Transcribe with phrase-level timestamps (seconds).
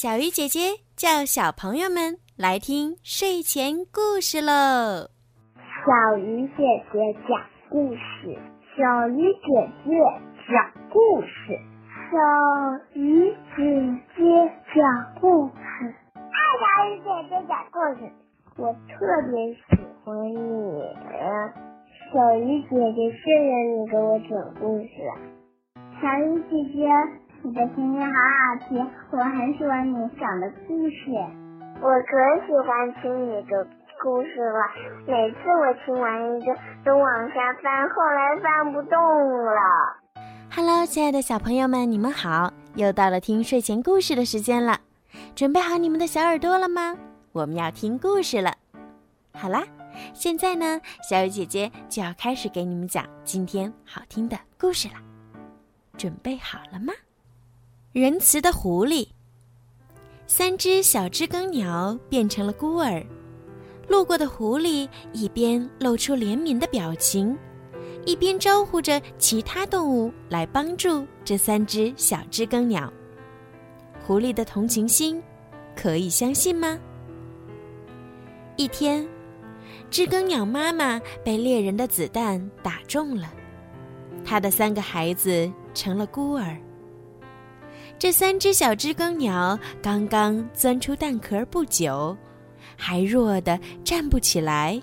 [0.00, 5.12] 小鱼姐姐叫小朋友们来听睡前故事喽。
[5.60, 6.96] 小鱼姐姐
[7.28, 7.36] 讲
[7.68, 8.32] 故事，
[8.72, 9.92] 小鱼姐姐
[10.48, 11.52] 讲故事，
[12.08, 12.16] 小
[12.94, 13.60] 鱼姐
[14.16, 14.24] 姐
[14.72, 14.80] 讲
[15.20, 15.92] 故事。
[16.16, 16.32] 爱
[16.64, 18.08] 小鱼姐姐讲故事，
[18.56, 19.60] 我特别喜
[20.02, 20.80] 欢你。
[22.08, 24.88] 小鱼姐姐，谢谢你给我讲故事。
[26.00, 26.88] 小鱼姐姐。
[27.42, 31.10] 你的声音好好听，我很喜欢你讲的故事。
[31.80, 33.66] 我可喜欢听你的
[34.02, 34.60] 故事了，
[35.06, 39.00] 每次我听完一个都往下翻，后来翻不动
[39.46, 39.60] 了。
[40.54, 42.52] Hello，亲爱的小朋友们，你们好！
[42.74, 44.78] 又到了听睡前故事的时间了，
[45.34, 46.94] 准备好你们的小耳朵了吗？
[47.32, 48.52] 我们要听故事了。
[49.32, 49.62] 好啦，
[50.12, 54.94] 现在呢，小雨姐姐就要开始给你们讲今天好听的故事了。
[55.96, 56.92] 准备好了吗？
[57.92, 59.08] 仁慈的狐狸。
[60.28, 63.04] 三只小知更鸟变成了孤儿，
[63.88, 67.36] 路过的狐狸一边露出怜悯的表情，
[68.06, 72.92] 一边招呼着其他动物来帮助这三只小知更鸟。
[74.06, 75.20] 狐狸的同情心，
[75.74, 76.78] 可以相信吗？
[78.54, 79.04] 一天，
[79.90, 83.32] 知更鸟妈妈被猎人的子弹打中了，
[84.24, 86.56] 她的三个孩子成了孤儿。
[88.00, 92.16] 这三只小知更鸟刚刚钻出蛋壳不久，
[92.74, 94.80] 还弱得站不起来，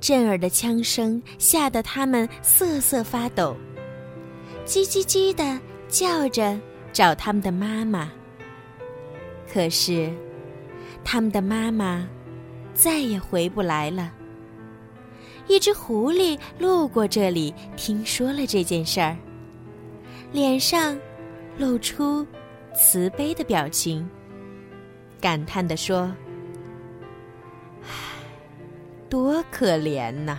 [0.00, 3.54] 震耳的枪声吓得它们瑟瑟发抖，
[4.64, 6.58] 叽叽叽的叫着
[6.94, 8.10] 找他们的妈妈。
[9.46, 10.10] 可是，
[11.04, 12.08] 他们的妈妈
[12.72, 14.10] 再也回不来了。
[15.46, 19.14] 一只狐狸路过这里，听说了这件事儿，
[20.32, 20.98] 脸上。
[21.58, 22.26] 露出
[22.74, 24.08] 慈悲的表情，
[25.20, 26.10] 感叹地说
[27.82, 27.88] ：“唉，
[29.08, 30.38] 多可怜呐！”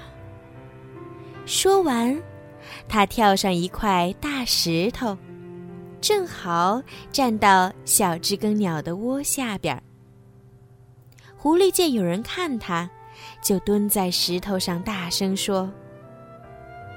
[1.46, 2.18] 说完，
[2.88, 5.18] 他跳上一块大石头，
[6.00, 9.82] 正好站到小知更鸟的窝下边。
[11.36, 12.90] 狐狸见有人看他，
[13.44, 15.70] 就蹲在石头上，大声说：“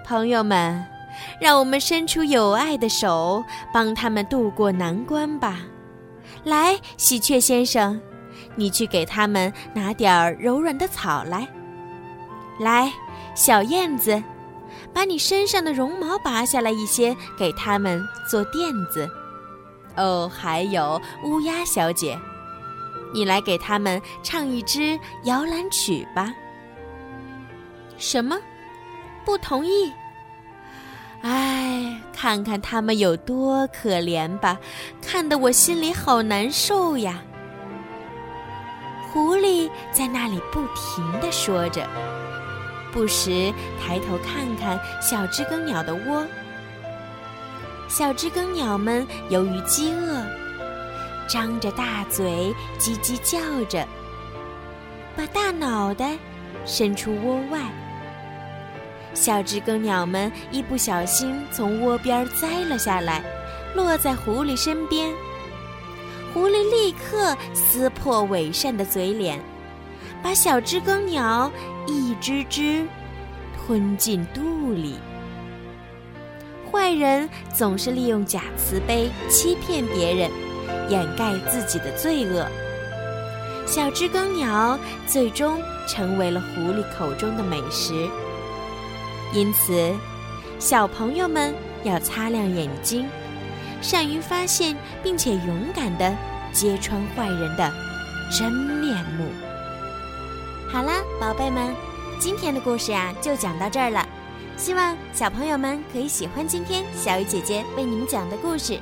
[0.05, 0.85] 朋友们。”
[1.41, 5.61] 让我们伸出友爱的手，帮他们渡过难关吧。
[6.45, 8.01] 来，喜鹊先生，
[8.55, 11.49] 你去给他们拿点儿柔软的草来。
[12.59, 12.93] 来，
[13.35, 14.23] 小燕子，
[14.93, 19.09] 把你身上的绒毛拔下来一些，给他们做垫子。
[19.97, 22.19] 哦，还有乌鸦小姐，
[23.13, 26.35] 你来给他们唱一支摇篮曲吧。
[27.97, 28.37] 什么？
[29.25, 29.91] 不同意？
[31.27, 34.59] 唉，看看他们有多可怜吧，
[35.01, 37.23] 看得我心里好难受呀。
[39.11, 41.89] 狐狸在那里不停地说着，
[42.93, 46.27] 不时抬头看看小知更鸟的窝。
[47.89, 50.23] 小知更鸟们由于饥饿，
[51.27, 53.89] 张着大嘴，叽叽叫着，
[55.17, 56.19] 把大脑袋
[56.67, 57.61] 伸出窝外。
[59.15, 63.23] 小知更鸟们一不小心从窝边栽了下来，
[63.75, 65.11] 落在狐狸身边。
[66.33, 69.41] 狐狸立刻撕破伪善的嘴脸，
[70.21, 71.51] 把小知更鸟
[71.87, 72.85] 一只只
[73.57, 74.97] 吞进肚里。
[76.73, 80.29] 坏人总是利用假慈悲欺骗别人，
[80.91, 82.45] 掩盖自己的罪恶。
[83.65, 84.77] 小知更鸟
[85.07, 88.09] 最终成为了狐狸口中的美食。
[89.35, 89.93] 因此，
[90.61, 91.53] 小朋友们
[91.83, 93.05] 要擦亮眼睛，
[93.83, 96.15] 善于发现并且勇敢地
[96.53, 97.69] 揭穿坏人的
[98.31, 99.27] 真面目。
[100.71, 101.75] 好啦，宝贝们，
[102.21, 104.09] 今天的故事呀就讲到这儿了。
[104.57, 108.79] 希望小朋友们可以喜欢今天小雨姐姐为你们讲的故事。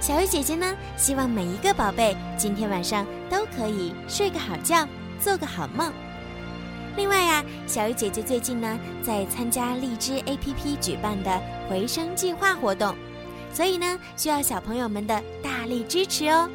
[0.00, 4.88] 小雨姐姐呢，希望每一个宝贝今天晚上都可以睡个好觉，
[5.20, 5.92] 做个好梦。
[6.96, 12.96] 另外呀，小鱼姐姐最近呢在参加荔枝 APP 举办的回声计划活动，
[13.52, 16.48] 所以呢需要小朋友们的大力支持哦。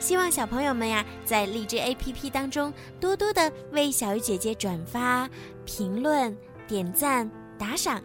[0.00, 5.28] 希望小朋友们呀在荔枝 APP 当中多多的为小鱼姐姐转发、
[5.66, 6.34] 评论、
[6.66, 8.02] 点赞、打赏，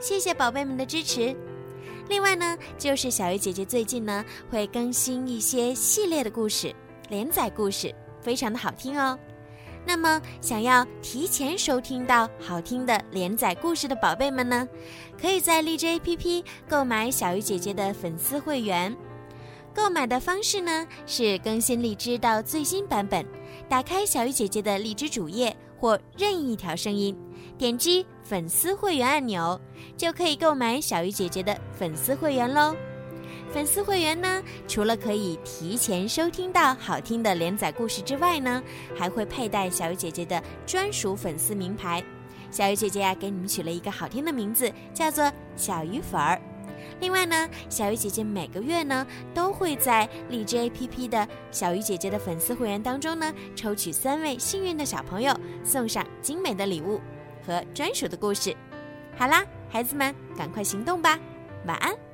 [0.00, 1.34] 谢谢宝贝们的支持。
[2.08, 6.74] 另外呢，就是小鱼姐姐最近呢会更新一些系列的故事、
[7.08, 9.16] 连载故事，非常的好听哦。
[9.90, 14.68] 那么，想要提前收听到好听的连载故事的宝贝们呢，
[15.20, 18.96] 可以在荔枝 APP 购买小鱼姐姐的粉丝会员。
[19.74, 23.26] 购买的方式呢是更新荔枝到最新版本，
[23.68, 27.18] 打开小鱼姐姐的荔枝主页或任意一条声音，
[27.58, 29.60] 点击粉丝会员按钮，
[29.96, 32.76] 就可以购买小鱼姐姐的粉丝会员喽。
[33.52, 38.62] 粉丝会员呢，除了可以提前收听到好听的连载故事之外呢，
[38.96, 42.02] 还会佩戴小鱼姐姐的专属粉丝名牌。
[42.50, 46.40] 小鱼姐姐呀，给你们取了一个好听的名字，叫做小鱼粉儿。
[47.00, 49.04] 另外呢，小鱼姐姐每个月呢，
[49.34, 57.00] 都会在荔枝 APP 的小鱼姐姐的粉丝会员当中呢，抽取三位幸运的小朋友，送上精美的礼物
[57.44, 58.54] 和专属的故事。
[59.16, 61.18] 好啦，孩子们，赶快行动吧，
[61.66, 62.09] 晚安。